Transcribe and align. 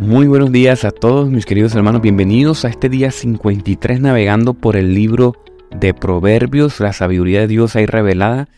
Muy 0.00 0.28
buenos 0.28 0.50
días 0.50 0.86
a 0.86 0.92
todos 0.92 1.28
mis 1.28 1.44
queridos 1.44 1.74
hermanos, 1.74 2.00
bienvenidos 2.00 2.64
a 2.64 2.68
este 2.68 2.88
día 2.88 3.10
53 3.10 4.00
navegando 4.00 4.54
por 4.54 4.76
el 4.76 4.94
libro 4.94 5.36
de 5.76 5.92
Proverbios, 5.92 6.80
la 6.80 6.94
sabiduría 6.94 7.40
de 7.40 7.48
Dios 7.48 7.76
ahí 7.76 7.84
revelada. 7.84 8.48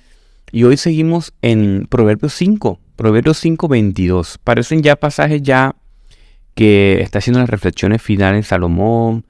Y 0.52 0.62
hoy 0.62 0.76
seguimos 0.76 1.34
en 1.42 1.88
Proverbios 1.90 2.32
5, 2.34 2.78
Proverbios 2.94 3.38
5, 3.38 3.66
22. 3.66 4.38
Parecen 4.38 4.82
ya 4.82 4.94
pasajes 4.94 5.42
ya 5.42 5.74
que 6.54 7.00
está 7.00 7.18
haciendo 7.18 7.40
las 7.40 7.50
reflexiones 7.50 8.00
finales 8.00 8.46
Salomón. 8.46 9.26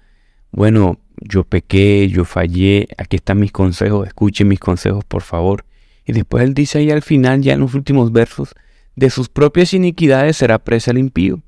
Bueno, 0.51 0.99
yo 1.17 1.45
pequé, 1.45 2.11
yo 2.11 2.27
fallé, 2.27 2.89
aquí 2.99 3.17
están 3.17 3.41
mis 3.41 3.53
consejos, 3.53 4.07
escuchen 4.07 4.49
mis 4.49 4.61
consejos 4.61 5.03
por 5.07 5.23
favor. 5.23 5.65
Y 6.05 6.13
después 6.13 6.45
él 6.45 6.53
dice 6.53 6.77
ahí 6.77 6.91
al 6.91 7.01
final, 7.01 7.41
ya 7.41 7.55
en 7.55 7.61
los 7.61 7.73
últimos 7.73 8.13
versos, 8.13 8.55
de 8.97 9.09
sus 9.09 9.31
propias 9.31 9.73
iniquidades 9.73 10.37
será 10.37 10.59
presa 10.59 10.91
el 10.91 10.99
impío 10.99 11.43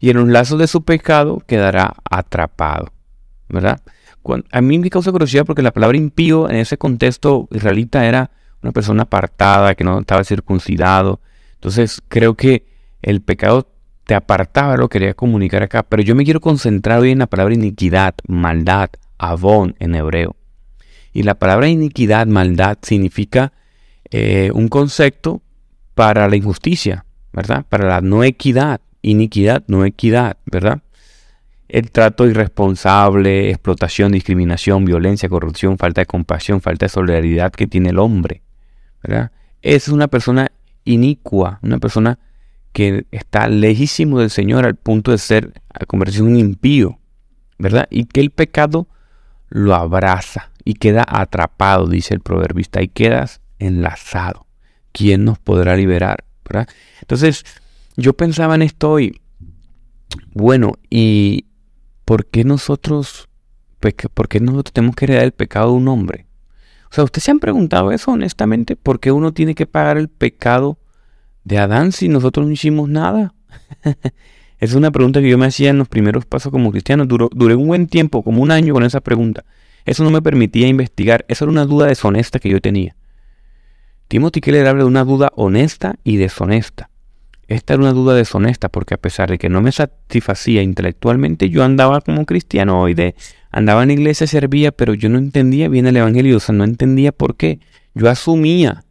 y 0.00 0.10
en 0.10 0.16
los 0.16 0.28
lazos 0.28 0.58
de 0.58 0.66
su 0.66 0.82
pecado 0.82 1.42
quedará 1.46 1.94
atrapado. 2.10 2.92
¿Verdad? 3.48 3.80
a 4.52 4.60
mí 4.60 4.78
me 4.78 4.90
causa 4.90 5.10
curiosidad 5.12 5.44
porque 5.46 5.62
la 5.62 5.72
palabra 5.72 5.96
impío 5.96 6.48
en 6.48 6.56
ese 6.56 6.76
contexto 6.76 7.48
israelita 7.50 8.06
era 8.06 8.30
una 8.62 8.72
persona 8.72 9.04
apartada, 9.04 9.74
que 9.74 9.84
no 9.84 10.00
estaba 10.00 10.24
circuncidado. 10.24 11.20
Entonces 11.54 12.02
creo 12.08 12.34
que 12.34 12.66
el 13.02 13.22
pecado 13.22 13.68
te 14.04 14.14
apartaba, 14.14 14.76
lo 14.76 14.88
quería 14.88 15.14
comunicar 15.14 15.62
acá. 15.62 15.82
Pero 15.82 16.02
yo 16.02 16.14
me 16.14 16.24
quiero 16.24 16.40
concentrar 16.40 17.00
hoy 17.00 17.12
en 17.12 17.20
la 17.20 17.26
palabra 17.26 17.54
iniquidad, 17.54 18.14
maldad, 18.28 18.90
avón 19.18 19.74
en 19.78 19.94
hebreo. 19.94 20.36
Y 21.12 21.22
la 21.22 21.34
palabra 21.34 21.68
iniquidad, 21.68 22.26
maldad, 22.26 22.78
significa 22.82 23.52
eh, 24.10 24.50
un 24.54 24.68
concepto 24.68 25.42
para 25.94 26.28
la 26.28 26.36
injusticia, 26.36 27.06
¿verdad? 27.32 27.64
Para 27.68 27.88
la 27.88 28.00
no 28.00 28.22
equidad 28.22 28.80
iniquidad, 29.02 29.64
no 29.66 29.84
equidad, 29.84 30.36
¿verdad? 30.46 30.82
El 31.68 31.90
trato 31.90 32.26
irresponsable, 32.26 33.50
explotación, 33.50 34.12
discriminación, 34.12 34.84
violencia, 34.84 35.28
corrupción, 35.28 35.78
falta 35.78 36.00
de 36.00 36.06
compasión, 36.06 36.60
falta 36.60 36.86
de 36.86 36.90
solidaridad 36.90 37.52
que 37.52 37.66
tiene 37.66 37.90
el 37.90 37.98
hombre, 37.98 38.42
¿verdad? 39.02 39.30
Es 39.62 39.88
una 39.88 40.08
persona 40.08 40.50
inicua, 40.84 41.60
una 41.62 41.78
persona 41.78 42.18
que 42.72 43.06
está 43.10 43.48
lejísimo 43.48 44.20
del 44.20 44.30
Señor 44.30 44.64
al 44.64 44.76
punto 44.76 45.10
de 45.10 45.18
ser, 45.18 45.52
a 45.72 45.86
convertirse 45.86 46.20
en 46.20 46.28
un 46.28 46.36
impío, 46.36 46.98
¿verdad? 47.58 47.86
Y 47.90 48.04
que 48.06 48.20
el 48.20 48.30
pecado 48.30 48.88
lo 49.48 49.74
abraza 49.74 50.50
y 50.64 50.74
queda 50.74 51.04
atrapado, 51.06 51.86
dice 51.86 52.14
el 52.14 52.20
proverbista, 52.20 52.82
y 52.82 52.88
quedas 52.88 53.40
enlazado. 53.58 54.46
¿Quién 54.92 55.24
nos 55.24 55.38
podrá 55.38 55.76
liberar? 55.76 56.24
¿verdad? 56.44 56.68
Entonces, 57.00 57.44
yo 58.00 58.14
pensaba 58.14 58.54
en 58.54 58.62
esto 58.62 58.90
hoy. 58.90 59.20
Bueno, 60.32 60.72
¿y 60.88 61.46
por 62.04 62.26
qué 62.26 62.44
nosotros, 62.44 63.28
por 64.14 64.28
qué 64.28 64.40
nosotros 64.40 64.72
tenemos 64.72 64.96
que 64.96 65.04
heredar 65.04 65.24
el 65.24 65.32
pecado 65.32 65.70
de 65.70 65.76
un 65.76 65.88
hombre? 65.88 66.26
O 66.90 66.94
sea, 66.94 67.04
¿ustedes 67.04 67.24
se 67.24 67.30
han 67.30 67.38
preguntado 67.38 67.92
eso 67.92 68.10
honestamente? 68.10 68.74
¿Por 68.74 68.98
qué 68.98 69.12
uno 69.12 69.32
tiene 69.32 69.54
que 69.54 69.66
pagar 69.66 69.96
el 69.96 70.08
pecado 70.08 70.78
de 71.44 71.58
Adán 71.58 71.92
si 71.92 72.08
nosotros 72.08 72.46
no 72.46 72.52
hicimos 72.52 72.88
nada? 72.88 73.34
es 74.58 74.74
una 74.74 74.90
pregunta 74.90 75.20
que 75.20 75.30
yo 75.30 75.38
me 75.38 75.46
hacía 75.46 75.70
en 75.70 75.78
los 75.78 75.88
primeros 75.88 76.26
pasos 76.26 76.50
como 76.50 76.72
cristiano. 76.72 77.06
duré 77.06 77.54
un 77.54 77.68
buen 77.68 77.86
tiempo, 77.86 78.24
como 78.24 78.42
un 78.42 78.50
año 78.50 78.74
con 78.74 78.82
esa 78.82 79.00
pregunta. 79.00 79.44
Eso 79.84 80.02
no 80.02 80.10
me 80.10 80.20
permitía 80.20 80.66
investigar. 80.66 81.24
Esa 81.28 81.44
era 81.44 81.52
una 81.52 81.64
duda 81.64 81.86
deshonesta 81.86 82.40
que 82.40 82.50
yo 82.50 82.60
tenía. 82.60 82.96
Timothy 84.08 84.40
Keller 84.40 84.66
habla 84.66 84.82
de 84.82 84.88
una 84.88 85.04
duda 85.04 85.30
honesta 85.36 85.94
y 86.02 86.16
deshonesta. 86.16 86.89
Esta 87.50 87.74
era 87.74 87.82
una 87.82 87.92
duda 87.92 88.14
deshonesta 88.14 88.68
porque 88.68 88.94
a 88.94 88.96
pesar 88.96 89.28
de 89.28 89.36
que 89.36 89.48
no 89.48 89.60
me 89.60 89.72
satisfacía 89.72 90.62
intelectualmente, 90.62 91.50
yo 91.50 91.64
andaba 91.64 92.00
como 92.00 92.24
cristiano 92.24 92.80
hoy 92.80 92.94
de 92.94 93.16
andaba 93.50 93.82
en 93.82 93.90
iglesia, 93.90 94.28
servía, 94.28 94.70
pero 94.70 94.94
yo 94.94 95.08
no 95.08 95.18
entendía 95.18 95.68
bien 95.68 95.88
el 95.88 95.96
evangelio, 95.96 96.36
o 96.36 96.40
sea, 96.40 96.54
no 96.54 96.62
entendía 96.62 97.10
por 97.10 97.34
qué. 97.34 97.58
Yo 97.92 98.08
asumía 98.08 98.84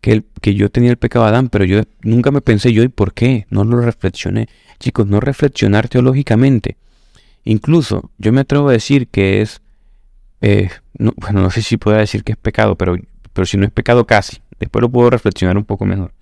que, 0.00 0.24
que 0.40 0.56
yo 0.56 0.70
tenía 0.70 0.90
el 0.90 0.96
pecado 0.96 1.24
de 1.24 1.30
Adán, 1.30 1.48
pero 1.50 1.64
yo 1.64 1.82
nunca 2.02 2.32
me 2.32 2.40
pensé 2.40 2.72
yo 2.72 2.82
y 2.82 2.88
por 2.88 3.14
qué, 3.14 3.46
no 3.50 3.62
lo 3.62 3.80
reflexioné. 3.80 4.48
Chicos, 4.80 5.06
no 5.06 5.20
reflexionar 5.20 5.88
teológicamente. 5.88 6.76
Incluso 7.44 8.10
yo 8.18 8.32
me 8.32 8.40
atrevo 8.40 8.70
a 8.70 8.72
decir 8.72 9.06
que 9.06 9.40
es, 9.40 9.62
eh, 10.40 10.68
bueno, 10.98 11.42
no 11.42 11.50
sé 11.52 11.62
si 11.62 11.76
puedo 11.76 11.96
decir 11.96 12.24
que 12.24 12.32
es 12.32 12.38
pecado, 12.38 12.74
pero, 12.74 12.96
pero 13.32 13.46
si 13.46 13.56
no 13.56 13.64
es 13.64 13.70
pecado 13.70 14.04
casi, 14.04 14.38
después 14.58 14.82
lo 14.82 14.90
puedo 14.90 15.10
reflexionar 15.10 15.56
un 15.56 15.64
poco 15.64 15.84
mejor. 15.84 16.12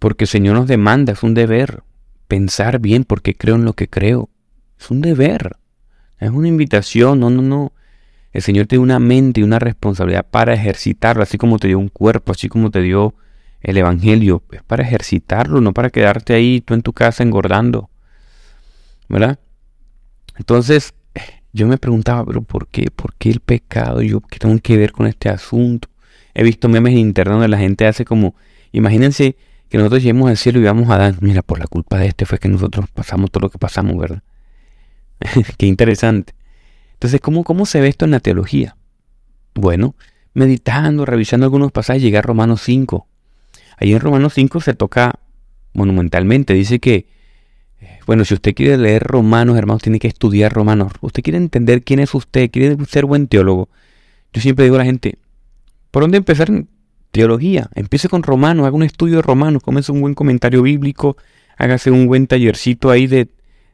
Porque 0.00 0.24
el 0.24 0.28
Señor 0.28 0.56
nos 0.56 0.66
demanda, 0.66 1.12
es 1.12 1.22
un 1.22 1.34
deber. 1.34 1.84
Pensar 2.26 2.80
bien 2.80 3.04
porque 3.04 3.34
creo 3.34 3.54
en 3.54 3.64
lo 3.64 3.74
que 3.74 3.86
creo. 3.86 4.30
Es 4.80 4.90
un 4.90 5.02
deber. 5.02 5.58
Es 6.18 6.30
una 6.30 6.48
invitación, 6.48 7.20
no, 7.20 7.30
no, 7.30 7.42
no. 7.42 7.72
El 8.32 8.42
Señor 8.42 8.66
te 8.66 8.76
dio 8.76 8.82
una 8.82 8.98
mente 8.98 9.40
y 9.40 9.44
una 9.44 9.58
responsabilidad 9.58 10.26
para 10.28 10.54
ejercitarlo, 10.54 11.22
así 11.22 11.36
como 11.36 11.58
te 11.58 11.68
dio 11.68 11.78
un 11.78 11.88
cuerpo, 11.88 12.32
así 12.32 12.48
como 12.48 12.70
te 12.70 12.80
dio 12.80 13.14
el 13.60 13.76
Evangelio. 13.76 14.42
Es 14.52 14.62
para 14.62 14.82
ejercitarlo, 14.82 15.60
no 15.60 15.74
para 15.74 15.90
quedarte 15.90 16.32
ahí 16.32 16.62
tú 16.62 16.72
en 16.72 16.82
tu 16.82 16.94
casa 16.94 17.22
engordando. 17.22 17.90
¿Verdad? 19.06 19.38
Entonces, 20.38 20.94
yo 21.52 21.66
me 21.66 21.76
preguntaba, 21.76 22.24
pero 22.24 22.40
¿por 22.40 22.68
qué? 22.68 22.90
¿Por 22.90 23.14
qué 23.16 23.28
el 23.28 23.40
pecado? 23.40 24.00
¿Yo 24.00 24.22
qué 24.22 24.38
tengo 24.38 24.58
que 24.60 24.78
ver 24.78 24.92
con 24.92 25.06
este 25.06 25.28
asunto? 25.28 25.88
He 26.32 26.42
visto 26.42 26.70
memes 26.70 26.94
internos 26.94 27.34
donde 27.34 27.48
la 27.48 27.58
gente 27.58 27.86
hace 27.86 28.06
como, 28.06 28.34
imagínense 28.72 29.36
que 29.70 29.78
nosotros 29.78 30.02
lleguemos 30.02 30.28
al 30.28 30.36
cielo 30.36 30.58
y 30.58 30.64
vamos 30.64 30.90
a 30.90 30.98
dar, 30.98 31.22
mira, 31.22 31.42
por 31.42 31.60
la 31.60 31.66
culpa 31.66 31.96
de 31.98 32.08
este 32.08 32.26
fue 32.26 32.38
que 32.38 32.48
nosotros 32.48 32.86
pasamos 32.92 33.30
todo 33.30 33.42
lo 33.42 33.50
que 33.50 33.58
pasamos, 33.58 33.96
¿verdad? 33.96 34.22
Qué 35.56 35.66
interesante. 35.66 36.34
Entonces, 36.94 37.20
¿cómo, 37.20 37.44
¿cómo 37.44 37.64
se 37.66 37.80
ve 37.80 37.88
esto 37.88 38.04
en 38.04 38.10
la 38.10 38.18
teología? 38.18 38.76
Bueno, 39.54 39.94
meditando, 40.34 41.06
revisando 41.06 41.46
algunos 41.46 41.70
pasajes, 41.70 42.02
llegué 42.02 42.18
a 42.18 42.22
Romanos 42.22 42.62
5. 42.62 43.06
Ahí 43.78 43.92
en 43.92 44.00
Romanos 44.00 44.34
5 44.34 44.60
se 44.60 44.74
toca 44.74 45.20
monumentalmente, 45.72 46.52
dice 46.52 46.80
que, 46.80 47.06
bueno, 48.06 48.24
si 48.24 48.34
usted 48.34 48.54
quiere 48.54 48.76
leer 48.76 49.04
Romanos, 49.04 49.56
hermanos, 49.56 49.82
tiene 49.82 50.00
que 50.00 50.08
estudiar 50.08 50.52
Romanos. 50.52 50.92
Usted 51.00 51.22
quiere 51.22 51.38
entender 51.38 51.84
quién 51.84 52.00
es 52.00 52.12
usted, 52.12 52.50
quiere 52.50 52.76
ser 52.86 53.04
buen 53.04 53.28
teólogo. 53.28 53.68
Yo 54.32 54.42
siempre 54.42 54.64
digo 54.64 54.74
a 54.74 54.80
la 54.80 54.84
gente, 54.84 55.16
¿por 55.92 56.02
dónde 56.02 56.18
empezar 56.18 56.50
teología. 57.10 57.68
Empiece 57.74 58.08
con 58.08 58.22
Romanos, 58.22 58.66
haga 58.66 58.76
un 58.76 58.82
estudio 58.82 59.16
de 59.16 59.22
Romanos, 59.22 59.62
comience 59.62 59.92
un 59.92 60.00
buen 60.00 60.14
comentario 60.14 60.62
bíblico, 60.62 61.16
hágase 61.56 61.90
un 61.90 62.06
buen 62.06 62.26
tallercito 62.26 62.90
ahí 62.90 63.06
de, 63.06 63.28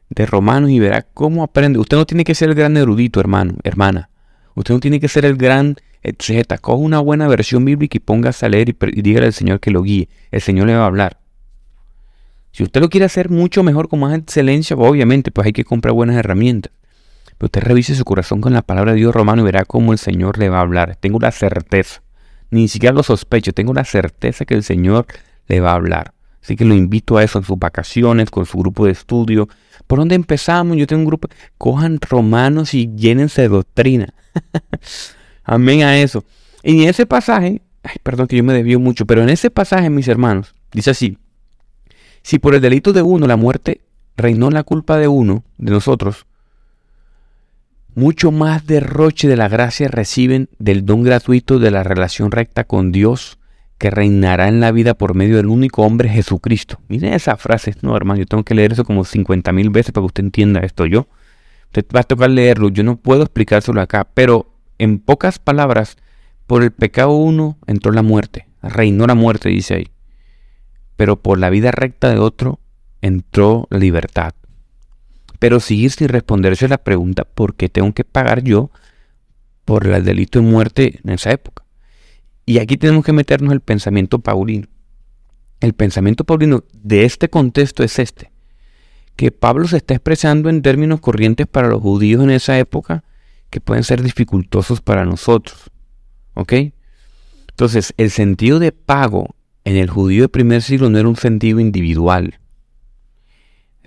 de 0.09 0.25
Romanos 0.25 0.69
y 0.69 0.79
verá 0.79 1.03
cómo 1.13 1.43
aprende. 1.43 1.79
Usted 1.79 1.97
no 1.97 2.05
tiene 2.05 2.23
que 2.23 2.35
ser 2.35 2.49
el 2.49 2.55
gran 2.55 2.77
erudito, 2.77 3.19
hermano, 3.19 3.55
hermana. 3.63 4.09
Usted 4.55 4.73
no 4.73 4.79
tiene 4.79 4.99
que 4.99 5.07
ser 5.07 5.25
el 5.25 5.37
gran 5.37 5.77
etcétera. 6.03 6.57
Coja 6.59 6.77
una 6.77 6.99
buena 6.99 7.27
versión 7.27 7.65
bíblica 7.65 7.97
y 7.97 7.99
póngase 7.99 8.45
a 8.45 8.49
leer 8.49 8.69
y, 8.69 8.77
y 8.93 9.01
dígale 9.01 9.27
al 9.27 9.33
Señor 9.33 9.59
que 9.59 9.71
lo 9.71 9.83
guíe. 9.83 10.09
El 10.31 10.41
Señor 10.41 10.67
le 10.67 10.75
va 10.75 10.83
a 10.83 10.87
hablar. 10.87 11.19
Si 12.51 12.63
usted 12.63 12.81
lo 12.81 12.89
quiere 12.89 13.05
hacer 13.05 13.29
mucho 13.29 13.61
mejor 13.61 13.87
con 13.87 13.99
más 13.99 14.17
excelencia, 14.17 14.75
obviamente, 14.75 15.31
pues 15.31 15.45
hay 15.45 15.53
que 15.53 15.63
comprar 15.63 15.93
buenas 15.93 16.15
herramientas. 16.15 16.71
Pero 17.37 17.47
usted 17.47 17.61
revise 17.61 17.93
su 17.93 18.03
corazón 18.03 18.41
con 18.41 18.53
la 18.53 18.63
palabra 18.63 18.93
de 18.93 18.97
Dios 18.97 19.13
romano 19.13 19.43
y 19.43 19.45
verá 19.45 19.65
cómo 19.65 19.91
el 19.91 19.99
Señor 19.99 20.39
le 20.39 20.49
va 20.49 20.57
a 20.57 20.61
hablar. 20.61 20.95
Tengo 20.95 21.19
la 21.19 21.31
certeza 21.31 22.01
ni 22.49 22.67
siquiera 22.67 22.93
lo 22.93 23.03
sospecho, 23.03 23.51
tengo 23.53 23.73
la 23.73 23.83
certeza 23.83 24.45
que 24.45 24.53
el 24.53 24.63
Señor 24.63 25.05
le 25.47 25.59
va 25.59 25.71
a 25.71 25.75
hablar. 25.75 26.13
Así 26.41 26.55
que 26.55 26.63
lo 26.63 26.75
invito 26.75 27.17
a 27.17 27.23
eso 27.23 27.39
en 27.39 27.43
sus 27.43 27.59
vacaciones, 27.59 28.29
con 28.29 28.45
su 28.45 28.57
grupo 28.57 28.85
de 28.85 28.91
estudio. 28.91 29.49
¿Por 29.85 29.99
dónde 29.99 30.15
empezamos? 30.15 30.77
Yo 30.77 30.87
tengo 30.87 31.01
un 31.01 31.07
grupo. 31.07 31.27
Cojan 31.57 31.99
romanos 31.99 32.73
y 32.73 32.89
llénense 32.95 33.41
de 33.41 33.49
doctrina. 33.49 34.13
Amén 35.43 35.83
a 35.83 35.99
eso. 35.99 36.23
Y 36.63 36.83
en 36.83 36.89
ese 36.89 37.05
pasaje, 37.05 37.63
ay, 37.83 37.95
perdón 38.03 38.27
que 38.27 38.37
yo 38.37 38.43
me 38.43 38.53
desvío 38.53 38.79
mucho, 38.79 39.05
pero 39.05 39.23
en 39.23 39.29
ese 39.29 39.49
pasaje, 39.49 39.89
mis 39.89 40.07
hermanos, 40.07 40.55
dice 40.71 40.91
así: 40.91 41.17
Si 42.21 42.39
por 42.39 42.55
el 42.55 42.61
delito 42.61 42.93
de 42.93 43.01
uno 43.01 43.27
la 43.27 43.35
muerte 43.35 43.81
reinó 44.15 44.49
la 44.49 44.63
culpa 44.63 44.97
de 44.97 45.07
uno, 45.07 45.43
de 45.57 45.71
nosotros, 45.71 46.26
mucho 47.97 48.31
más 48.31 48.67
derroche 48.67 49.27
de 49.27 49.35
la 49.35 49.47
gracia 49.47 49.87
reciben 49.87 50.49
del 50.59 50.85
don 50.85 51.01
gratuito 51.01 51.57
de 51.57 51.71
la 51.71 51.81
relación 51.81 52.29
recta 52.29 52.63
con 52.63 52.91
Dios 52.91 53.39
que 53.79 53.89
reinará 53.89 54.47
en 54.49 54.59
la 54.59 54.71
vida 54.71 54.93
por 54.93 55.15
medio 55.15 55.37
del 55.37 55.47
único 55.47 55.81
hombre 55.81 56.07
Jesucristo. 56.07 56.79
Miren 56.89 57.13
esa 57.13 57.37
frase, 57.37 57.73
no 57.81 57.97
hermano, 57.97 58.19
yo 58.19 58.27
tengo 58.27 58.43
que 58.43 58.53
leer 58.53 58.73
eso 58.73 58.85
como 58.85 59.03
50 59.03 59.51
mil 59.51 59.71
veces 59.71 59.93
para 59.93 60.03
que 60.03 60.07
usted 60.09 60.23
entienda 60.25 60.59
esto 60.59 60.85
yo. 60.85 61.07
Usted 61.65 61.87
va 61.95 62.01
a 62.01 62.03
tocar 62.03 62.29
leerlo, 62.29 62.69
yo 62.69 62.83
no 62.83 62.97
puedo 62.97 63.23
explicárselo 63.23 63.81
acá, 63.81 64.07
pero 64.13 64.53
en 64.77 64.99
pocas 64.99 65.39
palabras, 65.39 65.97
por 66.45 66.61
el 66.61 66.69
pecado 66.69 67.13
uno 67.13 67.57
entró 67.65 67.91
la 67.91 68.03
muerte, 68.03 68.47
reinó 68.61 69.07
la 69.07 69.15
muerte, 69.15 69.49
dice 69.49 69.73
ahí. 69.73 69.87
Pero 70.97 71.15
por 71.23 71.39
la 71.39 71.49
vida 71.49 71.71
recta 71.71 72.11
de 72.11 72.19
otro 72.19 72.59
entró 73.01 73.65
la 73.71 73.79
libertad 73.79 74.35
pero 75.39 75.59
seguir 75.59 75.91
sin 75.91 76.09
responderse 76.09 76.67
la 76.67 76.77
pregunta 76.77 77.23
¿por 77.23 77.55
qué 77.55 77.69
tengo 77.69 77.93
que 77.93 78.03
pagar 78.03 78.43
yo 78.43 78.71
por 79.65 79.87
el 79.87 80.03
delito 80.03 80.39
de 80.39 80.45
muerte 80.45 80.99
en 81.03 81.11
esa 81.11 81.31
época? 81.31 81.63
Y 82.45 82.59
aquí 82.59 82.77
tenemos 82.77 83.03
que 83.05 83.13
meternos 83.13 83.51
el 83.51 83.59
pensamiento 83.59 84.19
paulino. 84.19 84.67
El 85.59 85.73
pensamiento 85.73 86.23
paulino 86.23 86.63
de 86.73 87.03
este 87.03 87.29
contexto 87.29 87.83
es 87.83 87.99
este, 87.99 88.31
que 89.15 89.31
Pablo 89.31 89.67
se 89.67 89.77
está 89.77 89.95
expresando 89.95 90.49
en 90.49 90.61
términos 90.61 91.01
corrientes 91.01 91.47
para 91.47 91.67
los 91.67 91.81
judíos 91.81 92.23
en 92.23 92.29
esa 92.29 92.57
época 92.57 93.03
que 93.49 93.59
pueden 93.59 93.83
ser 93.83 94.01
dificultosos 94.01 94.81
para 94.81 95.03
nosotros. 95.03 95.71
¿Ok? 96.35 96.53
Entonces, 97.49 97.93
el 97.97 98.11
sentido 98.11 98.59
de 98.59 98.71
pago 98.71 99.35
en 99.63 99.75
el 99.75 99.89
judío 99.89 100.21
del 100.21 100.29
primer 100.29 100.61
siglo 100.61 100.89
no 100.89 100.99
era 100.99 101.09
un 101.09 101.15
sentido 101.15 101.59
individual. 101.59 102.39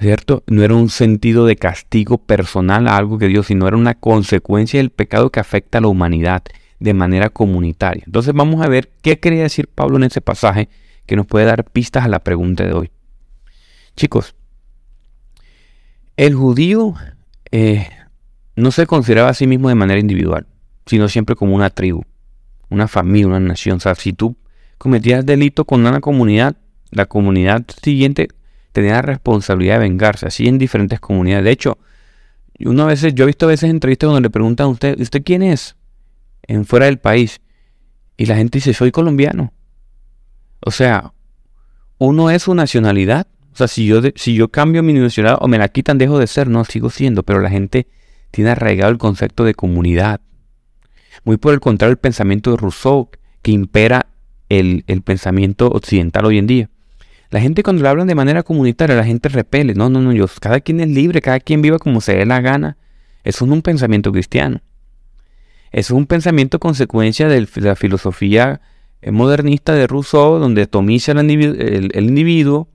¿Cierto? 0.00 0.42
No 0.46 0.62
era 0.62 0.74
un 0.74 0.88
sentido 0.88 1.44
de 1.44 1.56
castigo 1.56 2.16
personal 2.16 2.88
a 2.88 2.96
algo 2.96 3.18
que 3.18 3.28
Dios, 3.28 3.48
sino 3.48 3.68
era 3.68 3.76
una 3.76 3.94
consecuencia 3.94 4.80
del 4.80 4.88
pecado 4.88 5.30
que 5.30 5.40
afecta 5.40 5.76
a 5.76 5.80
la 5.82 5.88
humanidad 5.88 6.42
de 6.78 6.94
manera 6.94 7.28
comunitaria. 7.28 8.04
Entonces 8.06 8.32
vamos 8.32 8.64
a 8.64 8.68
ver 8.68 8.90
qué 9.02 9.20
quería 9.20 9.42
decir 9.42 9.68
Pablo 9.68 9.98
en 9.98 10.04
ese 10.04 10.22
pasaje 10.22 10.70
que 11.04 11.16
nos 11.16 11.26
puede 11.26 11.44
dar 11.44 11.64
pistas 11.64 12.04
a 12.04 12.08
la 12.08 12.20
pregunta 12.20 12.64
de 12.64 12.72
hoy. 12.72 12.90
Chicos, 13.94 14.34
el 16.16 16.34
judío 16.34 16.94
eh, 17.50 17.86
no 18.56 18.70
se 18.70 18.86
consideraba 18.86 19.28
a 19.28 19.34
sí 19.34 19.46
mismo 19.46 19.68
de 19.68 19.74
manera 19.74 20.00
individual, 20.00 20.46
sino 20.86 21.08
siempre 21.08 21.36
como 21.36 21.54
una 21.54 21.68
tribu, 21.68 22.04
una 22.70 22.88
familia, 22.88 23.26
una 23.26 23.40
nación. 23.40 23.76
O 23.76 23.80
sea, 23.80 23.94
si 23.94 24.14
tú 24.14 24.34
cometías 24.78 25.26
delito 25.26 25.66
con 25.66 25.84
una 25.84 26.00
comunidad, 26.00 26.56
la 26.90 27.04
comunidad 27.04 27.66
siguiente 27.82 28.28
tenía 28.72 28.92
la 28.92 29.02
responsabilidad 29.02 29.74
de 29.74 29.80
vengarse, 29.80 30.26
así 30.26 30.46
en 30.46 30.58
diferentes 30.58 31.00
comunidades. 31.00 31.44
De 31.44 31.50
hecho, 31.50 31.78
una 32.60 32.84
vez, 32.84 33.02
yo 33.14 33.24
he 33.24 33.26
visto 33.26 33.46
a 33.46 33.48
veces 33.48 33.70
entrevistas 33.70 34.08
donde 34.08 34.22
le 34.22 34.30
preguntan 34.30 34.66
a 34.66 34.68
usted, 34.68 35.00
¿usted 35.00 35.22
quién 35.24 35.42
es? 35.42 35.76
En 36.42 36.64
fuera 36.64 36.86
del 36.86 36.98
país. 36.98 37.40
Y 38.16 38.26
la 38.26 38.36
gente 38.36 38.58
dice, 38.58 38.74
soy 38.74 38.90
colombiano. 38.90 39.52
O 40.60 40.70
sea, 40.70 41.12
uno 41.98 42.30
es 42.30 42.42
su 42.42 42.54
nacionalidad. 42.54 43.26
O 43.52 43.56
sea, 43.56 43.66
si 43.66 43.86
yo, 43.86 44.00
si 44.14 44.34
yo 44.34 44.48
cambio 44.50 44.82
mi 44.82 44.92
nacionalidad 44.92 45.38
o 45.42 45.48
me 45.48 45.58
la 45.58 45.68
quitan, 45.68 45.98
dejo 45.98 46.18
de 46.18 46.26
ser, 46.26 46.48
no, 46.48 46.64
sigo 46.64 46.90
siendo. 46.90 47.22
Pero 47.22 47.40
la 47.40 47.50
gente 47.50 47.86
tiene 48.30 48.50
arraigado 48.50 48.92
el 48.92 48.98
concepto 48.98 49.44
de 49.44 49.54
comunidad. 49.54 50.20
Muy 51.24 51.38
por 51.38 51.54
el 51.54 51.60
contrario, 51.60 51.92
el 51.92 51.98
pensamiento 51.98 52.50
de 52.50 52.56
Rousseau, 52.58 53.10
que 53.42 53.52
impera 53.52 54.06
el, 54.48 54.84
el 54.86 55.02
pensamiento 55.02 55.68
occidental 55.68 56.26
hoy 56.26 56.38
en 56.38 56.46
día. 56.46 56.70
La 57.30 57.40
gente 57.40 57.62
cuando 57.62 57.82
le 57.82 57.88
hablan 57.88 58.08
de 58.08 58.16
manera 58.16 58.42
comunitaria, 58.42 58.96
la 58.96 59.04
gente 59.04 59.28
repele. 59.28 59.74
No, 59.74 59.88
no, 59.88 60.00
no, 60.00 60.12
yo, 60.12 60.26
cada 60.40 60.60
quien 60.60 60.80
es 60.80 60.88
libre, 60.88 61.22
cada 61.22 61.38
quien 61.38 61.62
viva 61.62 61.78
como 61.78 62.00
se 62.00 62.16
dé 62.16 62.26
la 62.26 62.40
gana. 62.40 62.76
Eso 63.22 63.46
no 63.46 63.52
es 63.52 63.58
un 63.58 63.62
pensamiento 63.62 64.10
cristiano. 64.10 64.60
Eso 65.70 65.94
es 65.94 65.98
un 65.98 66.06
pensamiento 66.06 66.58
consecuencia 66.58 67.28
de 67.28 67.46
la 67.56 67.76
filosofía 67.76 68.60
eh, 69.00 69.12
modernista 69.12 69.74
de 69.74 69.86
Rousseau, 69.86 70.40
donde 70.40 70.62
atomiza 70.62 71.12
el, 71.12 71.92
individuo, 71.94 72.68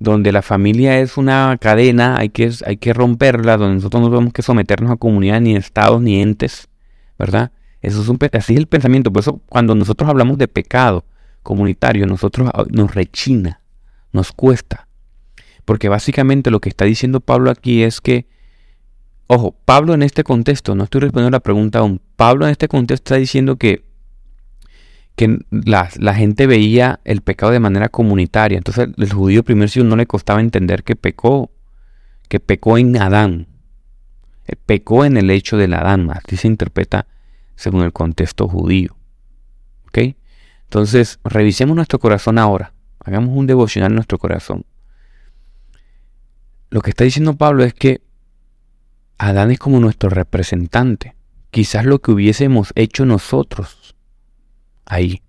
donde 0.00 0.32
la 0.32 0.42
familia 0.42 0.98
es 0.98 1.16
una 1.16 1.56
cadena, 1.60 2.18
hay 2.18 2.30
que, 2.30 2.50
hay 2.66 2.76
que 2.78 2.92
romperla, 2.92 3.56
donde 3.56 3.76
nosotros 3.76 4.02
no 4.02 4.10
tenemos 4.10 4.32
que 4.32 4.42
someternos 4.42 4.90
a 4.90 4.96
comunidad, 4.96 5.40
ni 5.40 5.54
estados, 5.54 6.02
ni 6.02 6.20
entes, 6.20 6.68
¿verdad? 7.16 7.52
Eso 7.80 8.02
es 8.02 8.08
un, 8.08 8.18
así 8.32 8.54
es 8.54 8.58
el 8.58 8.66
pensamiento. 8.66 9.12
Por 9.12 9.20
eso 9.20 9.40
cuando 9.48 9.76
nosotros 9.76 10.10
hablamos 10.10 10.36
de 10.38 10.48
pecado 10.48 11.04
comunitario, 11.44 12.06
nosotros 12.06 12.50
ah, 12.52 12.64
nos 12.70 12.92
rechina 12.92 13.60
nos 14.14 14.32
cuesta. 14.32 14.88
Porque 15.64 15.88
básicamente 15.88 16.50
lo 16.50 16.60
que 16.60 16.68
está 16.68 16.84
diciendo 16.84 17.20
Pablo 17.20 17.50
aquí 17.50 17.82
es 17.82 18.00
que, 18.00 18.26
ojo, 19.26 19.56
Pablo 19.64 19.94
en 19.94 20.02
este 20.02 20.24
contexto, 20.24 20.74
no 20.74 20.84
estoy 20.84 21.02
respondiendo 21.02 21.36
la 21.36 21.40
pregunta 21.40 21.80
aún, 21.80 22.00
Pablo 22.16 22.46
en 22.46 22.52
este 22.52 22.68
contexto 22.68 23.14
está 23.14 23.16
diciendo 23.16 23.56
que, 23.56 23.84
que 25.16 25.38
la, 25.50 26.14
gente 26.14 26.46
veía 26.46 27.00
el 27.04 27.22
pecado 27.22 27.52
de 27.52 27.60
manera 27.60 27.88
comunitaria. 27.88 28.58
Entonces 28.58 28.88
el 28.96 29.12
judío 29.12 29.42
primer 29.42 29.70
siglo 29.70 29.88
no 29.88 29.96
le 29.96 30.06
costaba 30.06 30.40
entender 30.40 30.84
que 30.84 30.96
pecó, 30.96 31.50
que 32.28 32.40
pecó 32.40 32.78
en 32.78 32.96
Adán, 33.00 33.46
eh, 34.46 34.56
pecó 34.56 35.04
en 35.04 35.16
el 35.16 35.30
hecho 35.30 35.56
del 35.56 35.74
Adán, 35.74 36.10
así 36.10 36.36
se 36.36 36.48
interpreta 36.48 37.06
según 37.56 37.82
el 37.82 37.92
contexto 37.92 38.48
judío. 38.48 38.96
¿Ok? 39.88 40.14
Entonces, 40.64 41.20
revisemos 41.24 41.76
nuestro 41.76 41.98
corazón 41.98 42.38
ahora. 42.38 42.73
Hagamos 43.04 43.36
un 43.36 43.46
devocional 43.46 43.92
en 43.92 43.96
nuestro 43.96 44.18
corazón. 44.18 44.64
Lo 46.70 46.80
que 46.80 46.90
está 46.90 47.04
diciendo 47.04 47.36
Pablo 47.36 47.62
es 47.62 47.74
que 47.74 48.02
Adán 49.18 49.50
es 49.50 49.58
como 49.58 49.78
nuestro 49.78 50.10
representante. 50.10 51.14
Quizás 51.50 51.84
lo 51.84 52.00
que 52.00 52.10
hubiésemos 52.10 52.72
hecho 52.74 53.06
nosotros 53.06 53.94
ahí. 54.86 55.22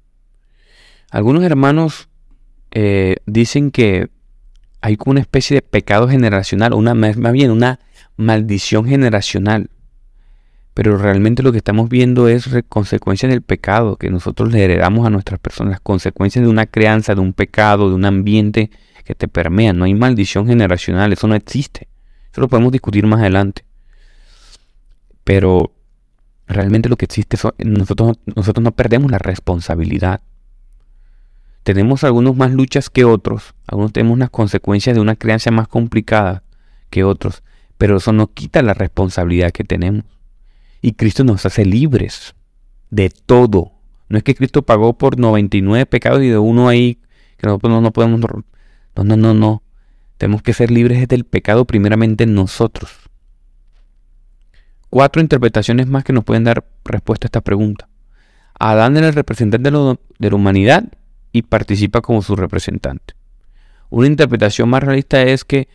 Algunos 1.12 1.44
hermanos 1.44 2.10
eh, 2.72 3.18
dicen 3.26 3.72
que 3.72 4.10
hay 4.82 4.98
una 5.06 5.20
especie 5.20 5.56
de 5.56 5.62
pecado 5.62 6.08
generacional, 6.08 6.74
una, 6.74 6.94
más 6.94 7.32
bien 7.32 7.52
una 7.52 7.80
maldición 8.18 8.86
generacional. 8.86 9.70
Pero 10.76 10.98
realmente 10.98 11.42
lo 11.42 11.54
que 11.54 11.60
estamos 11.60 11.88
viendo 11.88 12.28
es 12.28 12.50
consecuencias 12.68 13.32
del 13.32 13.42
pecado 13.42 13.96
que 13.96 14.10
nosotros 14.10 14.52
le 14.52 14.62
heredamos 14.62 15.08
a 15.08 15.10
nuestras 15.10 15.40
personas, 15.40 15.72
las 15.72 15.80
consecuencias 15.80 16.44
de 16.44 16.52
una 16.52 16.66
crianza, 16.66 17.16
de 17.16 17.22
un 17.22 17.32
pecado, 17.32 17.88
de 17.88 17.96
un 17.96 18.04
ambiente 18.04 18.70
que 19.06 19.16
te 19.16 19.30
permea. 19.30 19.72
No 19.72 19.86
hay 19.86 19.94
maldición 19.94 20.48
generacional, 20.48 21.14
eso 21.14 21.30
no 21.30 21.36
existe. 21.36 21.88
Eso 22.30 22.42
lo 22.42 22.50
podemos 22.50 22.74
discutir 22.74 23.08
más 23.08 23.22
adelante. 23.22 23.64
Pero 25.24 25.72
realmente 26.46 26.90
lo 26.90 26.98
que 26.98 27.06
existe 27.06 27.38
es 27.38 27.66
nosotros, 27.66 28.18
nosotros 28.36 28.62
no 28.62 28.74
perdemos 28.74 29.10
la 29.10 29.18
responsabilidad. 29.18 30.20
Tenemos 31.64 32.04
algunos 32.04 32.36
más 32.36 32.52
luchas 32.52 32.90
que 32.90 33.06
otros, 33.06 33.56
algunos 33.66 33.94
tenemos 33.94 34.14
unas 34.14 34.30
consecuencias 34.30 34.94
de 34.94 35.02
una 35.02 35.16
crianza 35.16 35.52
más 35.52 35.70
complicada 35.70 36.44
que 36.90 37.06
otros, 37.06 37.44
pero 37.78 37.96
eso 37.96 38.12
no 38.12 38.28
quita 38.28 38.62
la 38.62 38.74
responsabilidad 38.74 39.52
que 39.52 39.64
tenemos. 39.64 40.04
Y 40.86 40.94
Cristo 40.94 41.24
nos 41.24 41.44
hace 41.48 41.66
libres 41.66 42.36
de 42.92 43.10
todo. 43.10 43.72
No 44.08 44.20
es 44.20 44.24
que 44.24 44.36
Cristo 44.36 44.62
pagó 44.62 44.96
por 44.96 45.18
99 45.18 45.88
pecados 45.88 46.22
y 46.22 46.28
de 46.28 46.38
uno 46.38 46.68
ahí 46.68 47.00
que 47.38 47.48
nosotros 47.48 47.82
no, 47.82 47.92
podemos... 47.92 48.20
No, 48.20 49.04
no, 49.04 49.18
no, 49.18 49.34
no. 49.34 49.64
Tenemos 50.20 50.44
que 50.44 50.54
ser 50.54 50.70
libres 50.70 51.08
del 51.08 51.24
pecado 51.24 51.66
primeramente 51.66 52.28
nosotros. 52.28 52.92
Cuatro 54.92 55.24
interpretaciones 55.24 55.88
más 55.88 56.04
que 56.04 56.14
nos 56.14 56.24
pueden 56.24 56.44
dar 56.44 56.64
respuesta 56.84 57.26
a 57.26 57.30
esta 57.30 57.42
pregunta. 57.42 57.90
Adán 58.60 58.96
era 58.96 59.08
el 59.08 59.16
representante 59.16 59.72
de 59.72 60.30
la 60.30 60.36
humanidad 60.36 60.84
y 61.32 61.42
participa 61.42 62.02
como 62.02 62.22
su 62.22 62.36
representante. 62.36 63.16
Una 63.90 64.06
interpretación 64.06 64.70
más 64.70 64.84
realista 64.84 65.24
es 65.24 65.46
que 65.46 65.68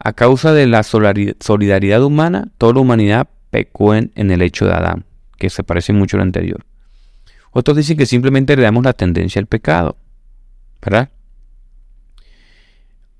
a 0.00 0.12
causa 0.12 0.52
de 0.52 0.66
la 0.66 0.82
solidaridad 0.82 2.02
humana, 2.02 2.48
toda 2.58 2.74
la 2.74 2.80
humanidad 2.80 3.28
pecó 3.50 3.94
en, 3.94 4.10
el 4.14 4.42
hecho 4.42 4.66
de 4.66 4.72
Adán, 4.72 5.04
que 5.38 5.50
se 5.50 5.62
parece 5.62 5.92
mucho 5.92 6.16
al 6.16 6.22
anterior. 6.22 6.64
Otros 7.52 7.76
dicen 7.76 7.96
que 7.96 8.06
simplemente 8.06 8.52
heredamos 8.52 8.84
la 8.84 8.92
tendencia 8.92 9.40
al 9.40 9.46
pecado, 9.46 9.96
¿verdad? 10.82 11.10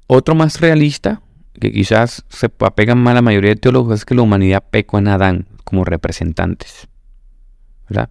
Otro 0.07 0.35
más 0.35 0.61
realista, 0.61 1.23
que 1.59 1.73
quizás 1.73 2.25
se 2.29 2.51
apegan 2.61 2.99
más 2.99 3.13
a 3.13 3.15
la 3.17 3.23
mayoría 3.23 3.51
de 3.51 3.57
teólogos, 3.57 4.01
es 4.01 4.05
que 4.05 4.15
la 4.15 4.23
humanidad 4.23 4.65
pecó 4.71 4.99
en 4.99 5.09
Adán 5.09 5.47
como 5.65 5.85
representantes, 5.85 6.87
¿verdad? 7.89 8.11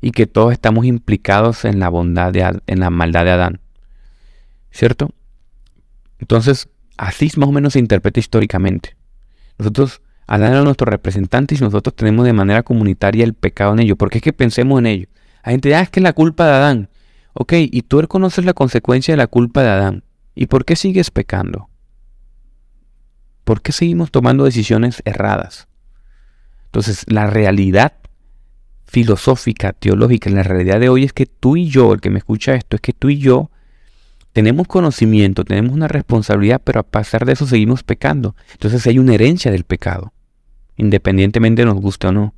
Y 0.00 0.10
que 0.10 0.26
todos 0.26 0.52
estamos 0.52 0.86
implicados 0.86 1.64
en 1.64 1.78
la 1.78 1.88
bondad 1.88 2.32
de 2.32 2.60
en 2.66 2.80
la 2.80 2.90
maldad 2.90 3.24
de 3.24 3.30
Adán, 3.30 3.60
¿cierto? 4.70 5.10
Entonces, 6.18 6.68
así 6.96 7.30
más 7.36 7.48
o 7.48 7.52
menos 7.52 7.72
se 7.72 7.78
interpreta 7.78 8.20
históricamente. 8.20 8.96
Nosotros 9.58 10.02
Adán 10.30 10.52
era 10.52 10.62
nuestro 10.62 10.88
representante 10.88 11.56
y 11.56 11.58
nosotros 11.58 11.92
tenemos 11.96 12.24
de 12.24 12.32
manera 12.32 12.62
comunitaria 12.62 13.24
el 13.24 13.34
pecado 13.34 13.72
en 13.72 13.80
ello. 13.80 13.96
¿Por 13.96 14.10
qué 14.10 14.18
es 14.18 14.22
que 14.22 14.32
pensemos 14.32 14.78
en 14.78 14.86
ello? 14.86 15.08
Hay 15.42 15.54
gente, 15.54 15.74
ah, 15.74 15.80
es 15.80 15.90
que 15.90 15.98
es 15.98 16.04
la 16.04 16.12
culpa 16.12 16.46
de 16.46 16.52
Adán. 16.52 16.88
Ok, 17.32 17.54
y 17.56 17.82
tú 17.82 18.00
reconoces 18.00 18.44
la 18.44 18.52
consecuencia 18.52 19.12
de 19.12 19.16
la 19.16 19.26
culpa 19.26 19.64
de 19.64 19.70
Adán. 19.70 20.04
¿Y 20.36 20.46
por 20.46 20.64
qué 20.64 20.76
sigues 20.76 21.10
pecando? 21.10 21.68
¿Por 23.42 23.60
qué 23.60 23.72
seguimos 23.72 24.12
tomando 24.12 24.44
decisiones 24.44 25.02
erradas? 25.04 25.66
Entonces, 26.66 27.04
la 27.08 27.26
realidad 27.26 27.94
filosófica, 28.86 29.72
teológica, 29.72 30.30
la 30.30 30.44
realidad 30.44 30.78
de 30.78 30.90
hoy 30.90 31.02
es 31.02 31.12
que 31.12 31.26
tú 31.26 31.56
y 31.56 31.68
yo, 31.68 31.92
el 31.92 32.00
que 32.00 32.10
me 32.10 32.18
escucha 32.18 32.54
esto, 32.54 32.76
es 32.76 32.82
que 32.82 32.92
tú 32.92 33.08
y 33.08 33.18
yo 33.18 33.50
tenemos 34.32 34.68
conocimiento, 34.68 35.44
tenemos 35.44 35.72
una 35.72 35.88
responsabilidad, 35.88 36.62
pero 36.62 36.78
a 36.78 36.84
pesar 36.84 37.24
de 37.24 37.32
eso 37.32 37.48
seguimos 37.48 37.82
pecando. 37.82 38.36
Entonces 38.52 38.86
hay 38.86 39.00
una 39.00 39.14
herencia 39.14 39.50
del 39.50 39.64
pecado 39.64 40.12
independientemente 40.80 41.64
nos 41.66 41.78
guste 41.78 42.06
o 42.06 42.12
no. 42.12 42.34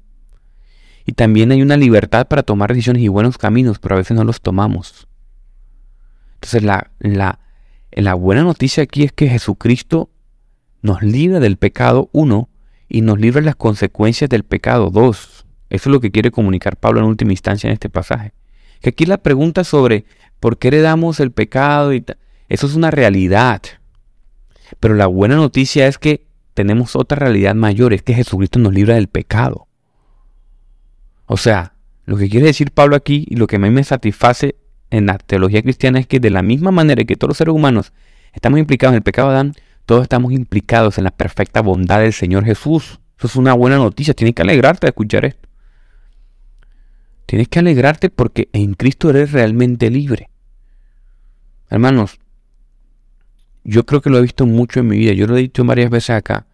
Y 1.06 1.12
también 1.12 1.52
hay 1.52 1.62
una 1.62 1.76
libertad 1.76 2.26
para 2.26 2.42
tomar 2.42 2.70
decisiones 2.70 3.02
y 3.02 3.08
buenos 3.08 3.38
caminos, 3.38 3.78
pero 3.78 3.94
a 3.94 3.98
veces 3.98 4.16
no 4.16 4.24
los 4.24 4.40
tomamos. 4.40 5.06
Entonces 6.34 6.64
la, 6.64 6.90
la, 6.98 7.38
la 7.92 8.14
buena 8.14 8.42
noticia 8.42 8.82
aquí 8.82 9.04
es 9.04 9.12
que 9.12 9.28
Jesucristo 9.28 10.10
nos 10.80 11.02
libra 11.02 11.38
del 11.38 11.56
pecado, 11.56 12.10
uno, 12.12 12.48
y 12.88 13.00
nos 13.00 13.20
libra 13.20 13.40
de 13.40 13.46
las 13.46 13.56
consecuencias 13.56 14.28
del 14.28 14.42
pecado, 14.42 14.90
dos. 14.90 15.46
Eso 15.70 15.88
es 15.88 15.92
lo 15.92 16.00
que 16.00 16.10
quiere 16.10 16.32
comunicar 16.32 16.76
Pablo 16.76 17.00
en 17.00 17.06
última 17.06 17.32
instancia 17.32 17.68
en 17.68 17.74
este 17.74 17.88
pasaje. 17.88 18.32
Que 18.80 18.90
aquí 18.90 19.06
la 19.06 19.18
pregunta 19.18 19.62
sobre 19.62 20.04
por 20.40 20.58
qué 20.58 20.68
heredamos 20.68 21.20
el 21.20 21.30
pecado 21.30 21.94
y 21.94 22.04
eso 22.48 22.66
es 22.66 22.74
una 22.74 22.90
realidad. 22.90 23.62
Pero 24.80 24.94
la 24.94 25.06
buena 25.06 25.36
noticia 25.36 25.86
es 25.86 25.96
que 25.96 26.26
tenemos 26.54 26.96
otra 26.96 27.18
realidad 27.18 27.54
mayor, 27.54 27.92
es 27.92 28.02
que 28.02 28.14
Jesucristo 28.14 28.58
nos 28.58 28.72
libra 28.72 28.94
del 28.94 29.08
pecado. 29.08 29.66
O 31.26 31.36
sea, 31.36 31.74
lo 32.04 32.16
que 32.16 32.28
quiere 32.28 32.46
decir 32.46 32.72
Pablo 32.72 32.96
aquí 32.96 33.26
y 33.28 33.36
lo 33.36 33.46
que 33.46 33.56
a 33.56 33.58
mí 33.58 33.70
me 33.70 33.84
satisface 33.84 34.56
en 34.90 35.06
la 35.06 35.18
teología 35.18 35.62
cristiana 35.62 35.98
es 35.98 36.06
que 36.06 36.20
de 36.20 36.30
la 36.30 36.42
misma 36.42 36.70
manera 36.70 37.04
que 37.04 37.16
todos 37.16 37.30
los 37.30 37.38
seres 37.38 37.54
humanos 37.54 37.92
estamos 38.32 38.58
implicados 38.58 38.92
en 38.92 38.96
el 38.96 39.02
pecado 39.02 39.28
de 39.28 39.34
Adán, 39.34 39.54
todos 39.86 40.02
estamos 40.02 40.32
implicados 40.32 40.98
en 40.98 41.04
la 41.04 41.10
perfecta 41.10 41.62
bondad 41.62 42.00
del 42.00 42.12
Señor 42.12 42.44
Jesús. 42.44 43.00
Eso 43.18 43.26
es 43.26 43.36
una 43.36 43.54
buena 43.54 43.76
noticia, 43.76 44.14
tienes 44.14 44.34
que 44.34 44.42
alegrarte 44.42 44.86
de 44.86 44.90
escuchar 44.90 45.24
esto. 45.24 45.48
Tienes 47.26 47.48
que 47.48 47.60
alegrarte 47.60 48.10
porque 48.10 48.48
en 48.52 48.74
Cristo 48.74 49.10
eres 49.10 49.32
realmente 49.32 49.90
libre. 49.90 50.28
Hermanos, 51.70 52.18
yo 53.64 53.86
creo 53.86 54.00
que 54.00 54.10
lo 54.10 54.18
he 54.18 54.22
visto 54.22 54.46
mucho 54.46 54.80
en 54.80 54.88
mi 54.88 54.98
vida, 54.98 55.12
yo 55.12 55.26
lo 55.26 55.36
he 55.36 55.40
dicho 55.40 55.64
varias 55.64 55.90
veces 55.90 56.10
acá. 56.10 56.46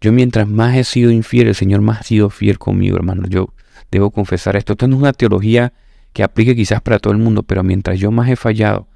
Yo 0.00 0.12
mientras 0.12 0.48
más 0.48 0.76
he 0.76 0.84
sido 0.84 1.10
infiel, 1.10 1.48
el 1.48 1.54
Señor 1.54 1.80
más 1.80 2.00
ha 2.00 2.02
sido 2.04 2.30
fiel 2.30 2.58
conmigo, 2.58 2.96
hermano. 2.96 3.24
Yo 3.28 3.52
debo 3.90 4.10
confesar 4.10 4.56
esto. 4.56 4.74
Esto 4.74 4.86
no 4.86 4.96
es 4.96 5.02
una 5.02 5.12
teología 5.12 5.72
que 6.12 6.22
aplique 6.22 6.54
quizás 6.54 6.80
para 6.80 6.98
todo 6.98 7.12
el 7.12 7.18
mundo, 7.18 7.42
pero 7.42 7.62
mientras 7.62 7.98
yo 7.98 8.10
más 8.10 8.28
he 8.28 8.36
fallado, 8.36 8.86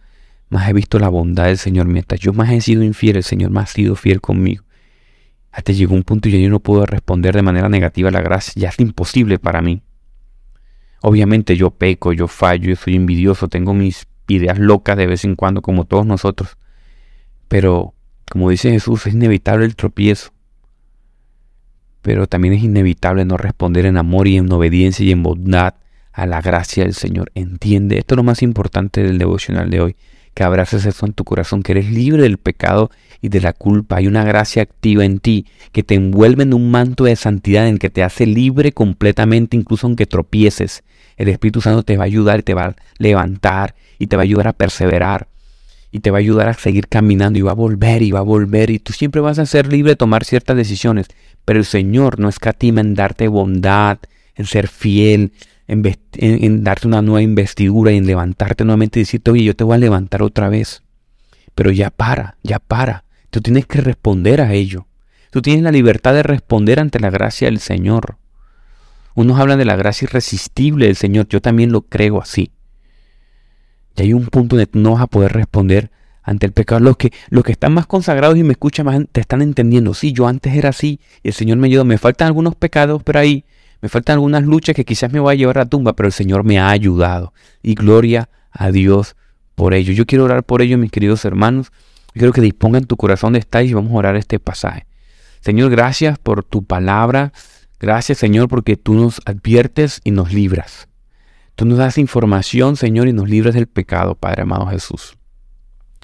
más 0.49 0.69
he 0.69 0.73
visto 0.73 0.99
la 0.99 1.09
bondad 1.09 1.47
del 1.47 1.59
Señor. 1.59 1.87
Mientras 1.87 2.21
yo 2.21 2.33
más 2.33 2.51
he 2.51 2.61
sido 2.61 2.83
infiel, 2.85 3.17
el 3.17 3.25
Señor 3.25 3.51
más 3.51 3.71
ha 3.71 3.73
sido 3.75 3.97
fiel 3.97 4.21
conmigo. 4.21 4.65
Hasta 5.51 5.73
llegó 5.73 5.95
un 5.95 6.05
punto 6.05 6.29
y 6.29 6.41
yo 6.41 6.49
no 6.49 6.61
puedo 6.61 6.87
responder 6.87 7.35
de 7.35 7.43
manera 7.43 7.69
negativa 7.69 8.09
a 8.09 8.13
la 8.13 8.23
gracia. 8.23 8.55
Ya 8.57 8.69
es 8.69 8.79
imposible 8.79 9.39
para 9.39 9.61
mí. 9.61 9.83
Obviamente 11.03 11.57
yo 11.57 11.71
peco, 11.71 12.13
yo 12.13 12.29
fallo, 12.29 12.71
yo 12.71 12.77
soy 12.77 12.95
envidioso, 12.95 13.49
tengo 13.49 13.75
mis 13.75 14.07
ideas 14.29 14.59
locas 14.59 14.97
de 14.97 15.07
vez 15.07 15.25
en 15.25 15.35
cuando, 15.35 15.61
como 15.61 15.85
todos 15.85 16.07
nosotros. 16.07 16.57
Pero, 17.53 17.93
como 18.31 18.49
dice 18.49 18.71
Jesús, 18.71 19.07
es 19.07 19.13
inevitable 19.13 19.67
el 19.67 19.77
tropiezo. 19.77 20.31
Pero 22.01 22.27
también 22.27 22.55
es 22.55 22.63
inevitable 22.63 23.27
no 23.27 23.37
responder 23.37 23.85
en 23.85 23.99
amor 23.99 24.27
y 24.27 24.39
en 24.39 24.51
obediencia 24.51 25.05
y 25.05 25.13
en 25.13 25.23
bondad 25.23 25.75
a 26.15 26.25
la 26.25 26.41
gracia 26.41 26.85
del 26.85 26.95
Señor. 26.95 27.31
Entiende, 27.35 27.99
esto 27.99 28.15
es 28.15 28.17
lo 28.17 28.23
más 28.23 28.43
importante 28.43 29.03
del 29.03 29.19
devocional 29.19 29.69
de 29.69 29.83
hoy, 29.83 29.97
que 30.33 30.45
abraces 30.45 30.87
eso 30.87 31.05
en 31.05 31.13
tu 31.13 31.25
corazón, 31.25 31.63
que 31.63 31.73
eres 31.73 31.91
libre 31.91 32.23
del 32.23 32.39
pecado 32.39 32.91
y 33.21 33.29
de 33.29 33.43
la 33.43 33.53
culpa. 33.53 33.97
Hay 33.97 34.07
una 34.07 34.25
gracia 34.25 34.63
activa 34.63 35.05
en 35.05 35.19
ti 35.19 35.45
que 35.73 35.83
te 35.83 35.95
envuelve 35.95 36.45
en 36.45 36.55
un 36.55 36.71
manto 36.71 37.05
de 37.05 37.17
santidad 37.17 37.69
en 37.69 37.77
que 37.77 37.91
te 37.91 38.03
hace 38.03 38.25
libre 38.25 38.73
completamente, 38.73 39.59
incluso 39.59 39.87
aunque 39.87 40.07
tropieces. 40.07 40.85
El 41.19 41.29
Espíritu 41.29 41.61
Santo 41.61 41.83
te 41.83 41.99
va 41.99 42.05
a 42.05 42.07
ayudar 42.07 42.41
y 42.41 42.45
te 42.45 42.55
va 42.55 42.65
a 42.65 42.77
levantar 42.97 43.75
y 43.99 44.07
te 44.07 44.17
va 44.17 44.23
a 44.23 44.25
ayudar 44.25 44.49
a 44.49 44.55
perseverar 44.55 45.29
y 45.93 46.01
te 46.01 46.11
va 46.11 46.17
a 46.17 46.21
ayudar 46.21 46.49
a 46.49 46.55
seguir 46.55 46.89
caminando 46.89 47.39
y 47.39 47.43
va 47.43 47.51
a 47.51 47.55
volver 47.55 48.03
y 48.03 48.11
va 48.11 48.21
a 48.21 48.23
volver 48.23 48.71
y 48.71 48.79
tú 48.79 48.95
siempre 48.95 49.21
vas 49.21 49.39
a 49.39 49.45
ser 49.45 49.71
libre 49.71 49.93
de 49.93 49.97
tomar 49.97 50.25
ciertas 50.25 50.57
decisiones. 50.57 51.07
Pero 51.45 51.59
el 51.59 51.67
Señor 51.67 52.19
no 52.19 52.31
escatima 52.31 52.81
en 52.81 52.95
darte 52.95 53.29
bondad, 53.29 53.99
en 54.35 54.47
ser 54.47 54.69
fiel, 54.69 55.33
en, 55.69 55.83
en, 56.15 56.65
darte 56.65 56.89
una 56.89 57.03
nueva 57.03 57.21
investidura 57.21 57.93
y 57.93 57.99
en 57.99 58.07
levantarte 58.07 58.65
nuevamente 58.65 58.99
y 58.99 59.03
decirte, 59.03 59.31
oye, 59.31 59.45
yo 59.45 59.55
te 59.55 59.65
voy 59.65 59.75
a 59.75 59.79
levantar 59.79 60.23
otra 60.23 60.49
vez. 60.49 60.83
Pero 61.55 61.71
ya 61.71 61.91
para, 61.91 62.37
ya 62.43 62.59
para. 62.59 63.05
Tú 63.31 63.43
tienes 63.43 63.67
que 63.67 63.83
responder 63.83 64.41
a 64.41 64.55
ello. 64.55 64.87
Tú 65.31 65.43
tienes 65.43 65.63
la 65.63 65.73
libertad 65.73 66.15
de 66.15 66.23
responder 66.23 66.81
ante 66.81 67.01
la 67.01 67.11
gracia 67.11 67.49
del 67.49 67.59
Señor. 67.59 68.17
Unos 69.15 69.39
hablan 69.39 69.59
de 69.59 69.67
la 69.67 69.77
gracia 69.77 70.07
irresistible 70.07 70.87
del 70.87 70.97
Señor. 70.97 71.29
Yo 71.29 71.43
también 71.43 71.71
lo 71.71 71.83
creo 71.83 72.23
así. 72.23 72.51
Y 73.97 74.03
hay 74.03 74.13
un 74.13 74.27
punto 74.27 74.57
donde 74.57 74.71
no 74.73 74.93
vas 74.93 75.03
a 75.03 75.07
poder 75.07 75.33
responder 75.33 75.91
ante 76.23 76.47
el 76.47 76.53
pecado. 76.53 76.81
Los 76.81 76.97
que, 76.97 77.13
los 77.31 77.45
que 77.45 77.53
están 77.53 77.75
más 77.75 77.87
consagrados 77.87 78.37
y 78.37 78.43
me 78.43 78.53
escuchan 78.53 78.87
más 78.87 79.01
te 79.11 79.21
están 79.21 79.43
entendiendo. 79.43 79.95
Sí, 79.95 80.13
yo 80.13 80.27
antes 80.27 80.55
era 80.55 80.71
así 80.71 81.01
y 81.23 81.29
el 81.29 81.35
Señor 81.35 81.59
me 81.59 81.67
ayudó. 81.67 81.85
Me 81.85 81.99
faltan 81.99 82.27
algunos 82.27 82.55
pecados 82.55 83.03
por 83.03 83.17
ahí. 83.17 83.45
Me 83.81 83.89
faltan 83.89 84.15
algunas 84.15 84.45
luchas 84.45 84.77
que 84.77 84.85
quizás 84.85 85.13
me 85.13 85.19
voy 85.19 85.35
a 85.35 85.37
llevar 85.37 85.59
a 85.59 85.63
la 85.63 85.67
tumba, 85.67 85.95
pero 85.95 86.07
el 86.07 86.13
Señor 86.13 86.45
me 86.45 86.59
ha 86.59 86.71
ayudado. 86.71 87.33
Y 87.63 87.75
gloria 87.75 88.29
a 88.53 88.71
Dios 88.71 89.17
por 89.55 89.75
ello. 89.75 89.93
Yo 89.93 90.07
quiero 90.07 90.25
orar 90.25 90.45
por 90.45 90.63
ello, 90.63 90.79
mis 90.79 90.91
queridos 90.91 91.25
hermanos. 91.25 91.73
Quiero 92.13 92.33
que 92.33 92.41
dispongan 92.41 92.85
tu 92.85 92.97
corazón 92.97 93.29
donde 93.29 93.41
estáis 93.41 93.71
y 93.71 93.75
vamos 93.75 93.93
a 93.93 93.97
orar 93.97 94.17
este 94.17 94.39
pasaje. 94.39 94.87
Señor, 95.41 95.71
gracias 95.71 96.19
por 96.19 96.45
tu 96.45 96.63
palabra. 96.63 97.33
Gracias, 97.81 98.19
Señor, 98.19 98.49
porque 98.49 98.77
tú 98.77 98.95
nos 98.95 99.21
adviertes 99.25 100.01
y 100.05 100.13
nos 100.13 100.33
libras. 100.33 100.89
Tú 101.55 101.65
nos 101.67 101.79
das 101.79 101.99
información, 101.99 102.77
Señor, 102.77 103.09
y 103.09 103.13
nos 103.13 103.29
libras 103.29 103.55
del 103.55 103.67
pecado, 103.67 104.15
Padre 104.15 104.43
amado 104.43 104.67
Jesús. 104.67 105.17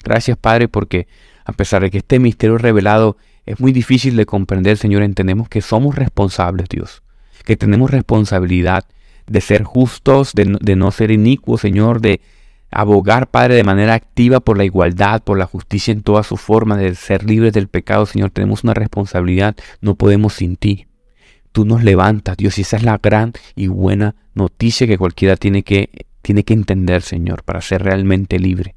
Gracias, 0.03 0.37
Padre, 0.37 0.67
porque 0.67 1.07
a 1.45 1.53
pesar 1.53 1.81
de 1.81 1.89
que 1.89 1.99
este 1.99 2.19
misterio 2.19 2.57
revelado 2.57 3.17
es 3.45 3.59
muy 3.59 3.71
difícil 3.71 4.15
de 4.15 4.25
comprender, 4.25 4.77
Señor, 4.77 5.01
entendemos 5.01 5.49
que 5.49 5.61
somos 5.61 5.95
responsables, 5.95 6.69
Dios. 6.69 7.01
Que 7.45 7.57
tenemos 7.57 7.89
responsabilidad 7.89 8.85
de 9.27 9.41
ser 9.41 9.63
justos, 9.63 10.33
de, 10.33 10.57
de 10.61 10.75
no 10.75 10.91
ser 10.91 11.11
inicuos, 11.11 11.61
Señor, 11.61 12.01
de 12.01 12.21
abogar, 12.71 13.27
Padre, 13.27 13.55
de 13.55 13.63
manera 13.63 13.95
activa 13.95 14.39
por 14.39 14.57
la 14.57 14.65
igualdad, 14.65 15.23
por 15.23 15.37
la 15.37 15.45
justicia 15.45 15.91
en 15.91 16.03
toda 16.03 16.23
su 16.23 16.37
forma, 16.37 16.77
de 16.77 16.93
ser 16.95 17.23
libres 17.23 17.53
del 17.53 17.67
pecado, 17.67 18.05
Señor. 18.05 18.29
Tenemos 18.29 18.63
una 18.63 18.73
responsabilidad, 18.73 19.55
no 19.81 19.95
podemos 19.95 20.33
sin 20.33 20.55
ti. 20.55 20.85
Tú 21.51 21.65
nos 21.65 21.83
levantas, 21.83 22.37
Dios, 22.37 22.57
y 22.57 22.61
esa 22.61 22.77
es 22.77 22.83
la 22.83 22.99
gran 23.01 23.33
y 23.55 23.67
buena 23.67 24.15
noticia 24.33 24.87
que 24.87 24.97
cualquiera 24.97 25.35
tiene 25.35 25.63
que, 25.63 26.05
tiene 26.21 26.43
que 26.43 26.53
entender, 26.53 27.01
Señor, 27.01 27.43
para 27.43 27.61
ser 27.61 27.83
realmente 27.83 28.39
libre. 28.39 28.75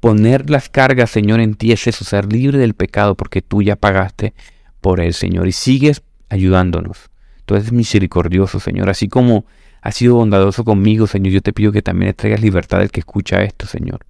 Poner 0.00 0.50
las 0.50 0.68
cargas, 0.68 1.10
Señor, 1.10 1.40
en 1.40 1.54
ti 1.54 1.72
es 1.72 1.86
eso, 1.86 2.04
ser 2.04 2.32
libre 2.32 2.58
del 2.58 2.74
pecado, 2.74 3.14
porque 3.14 3.42
tú 3.42 3.62
ya 3.62 3.76
pagaste 3.76 4.34
por 4.80 5.00
él, 5.00 5.14
Señor, 5.14 5.48
y 5.48 5.52
sigues 5.52 6.02
ayudándonos. 6.28 7.10
Tú 7.44 7.54
eres 7.54 7.72
misericordioso, 7.72 8.60
Señor, 8.60 8.90
así 8.90 9.08
como 9.08 9.46
has 9.80 9.94
sido 9.94 10.16
bondadoso 10.16 10.64
conmigo, 10.64 11.06
Señor. 11.06 11.32
Yo 11.32 11.40
te 11.40 11.52
pido 11.52 11.72
que 11.72 11.82
también 11.82 12.14
traigas 12.14 12.42
libertad 12.42 12.80
al 12.80 12.90
que 12.90 13.00
escucha 13.00 13.42
esto, 13.42 13.66
Señor. 13.66 14.00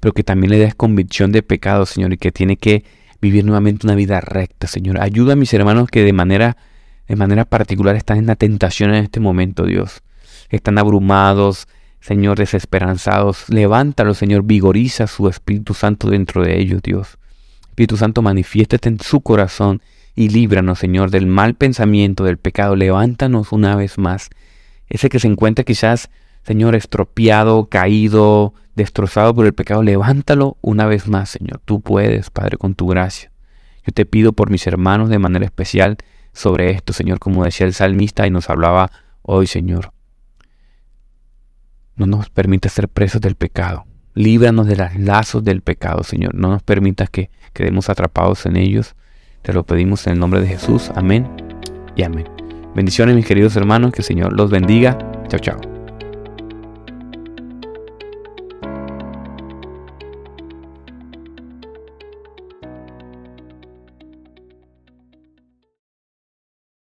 Pero 0.00 0.12
que 0.12 0.24
también 0.24 0.50
le 0.50 0.58
des 0.58 0.74
convicción 0.74 1.30
de 1.30 1.42
pecado, 1.42 1.86
Señor, 1.86 2.12
y 2.12 2.16
que 2.16 2.32
tiene 2.32 2.56
que 2.56 2.84
vivir 3.20 3.44
nuevamente 3.44 3.86
una 3.86 3.94
vida 3.94 4.20
recta, 4.20 4.66
Señor. 4.66 5.00
Ayuda 5.00 5.34
a 5.34 5.36
mis 5.36 5.52
hermanos 5.54 5.88
que 5.88 6.02
de 6.02 6.12
manera, 6.12 6.56
de 7.08 7.16
manera 7.16 7.44
particular 7.44 7.96
están 7.96 8.18
en 8.18 8.26
la 8.26 8.36
tentación 8.36 8.90
en 8.94 9.04
este 9.04 9.20
momento, 9.20 9.64
Dios. 9.64 10.02
Están 10.48 10.78
abrumados, 10.78 11.68
Señor, 12.00 12.38
desesperanzados. 12.38 13.48
Levántalo, 13.48 14.14
Señor. 14.14 14.44
Vigoriza 14.44 15.06
su 15.06 15.28
Espíritu 15.28 15.74
Santo 15.74 16.08
dentro 16.08 16.42
de 16.42 16.60
ellos, 16.60 16.82
Dios. 16.82 17.18
Espíritu 17.68 17.96
Santo, 17.96 18.22
manifiéstate 18.22 18.88
en 18.88 19.00
su 19.00 19.20
corazón 19.20 19.82
y 20.14 20.28
líbranos, 20.28 20.78
Señor, 20.78 21.10
del 21.10 21.26
mal 21.26 21.54
pensamiento, 21.54 22.24
del 22.24 22.38
pecado. 22.38 22.76
Levántanos 22.76 23.52
una 23.52 23.74
vez 23.74 23.98
más 23.98 24.30
ese 24.88 25.08
que 25.08 25.18
se 25.18 25.28
encuentra 25.28 25.64
quizás, 25.64 26.10
Señor, 26.44 26.74
estropeado, 26.74 27.68
caído, 27.68 28.54
destrozado 28.74 29.34
por 29.34 29.46
el 29.46 29.54
pecado, 29.54 29.82
levántalo 29.82 30.56
una 30.60 30.86
vez 30.86 31.08
más, 31.08 31.30
Señor. 31.30 31.60
Tú 31.64 31.80
puedes, 31.80 32.30
Padre, 32.30 32.58
con 32.58 32.74
tu 32.74 32.86
gracia. 32.86 33.30
Yo 33.86 33.92
te 33.92 34.06
pido 34.06 34.32
por 34.32 34.50
mis 34.50 34.66
hermanos 34.66 35.08
de 35.08 35.18
manera 35.18 35.44
especial 35.44 35.96
sobre 36.34 36.70
esto, 36.70 36.92
Señor, 36.92 37.18
como 37.18 37.44
decía 37.44 37.66
el 37.66 37.72
salmista 37.72 38.26
y 38.26 38.30
nos 38.30 38.50
hablaba 38.50 38.90
hoy, 39.22 39.46
Señor. 39.46 39.92
No 41.96 42.06
nos 42.06 42.28
permitas 42.28 42.72
ser 42.72 42.88
presos 42.88 43.20
del 43.20 43.36
pecado. 43.36 43.86
Líbranos 44.14 44.66
de 44.66 44.76
los 44.76 44.94
lazos 44.96 45.42
del 45.42 45.62
pecado, 45.62 46.02
Señor. 46.02 46.34
No 46.34 46.50
nos 46.50 46.62
permitas 46.62 47.08
que 47.08 47.30
quedemos 47.52 47.88
atrapados 47.88 48.46
en 48.46 48.56
ellos. 48.56 48.94
Te 49.42 49.52
lo 49.52 49.64
pedimos 49.64 50.06
en 50.06 50.14
el 50.14 50.18
nombre 50.18 50.40
de 50.40 50.48
Jesús. 50.48 50.90
Amén 50.94 51.28
y 51.96 52.02
amén. 52.02 52.26
Bendiciones 52.74 53.14
mis 53.14 53.26
queridos 53.26 53.54
hermanos, 53.56 53.92
que 53.92 54.00
el 54.00 54.04
Señor 54.04 54.32
los 54.32 54.50
bendiga. 54.50 54.98
Chao, 55.28 55.40
chao. 55.40 55.73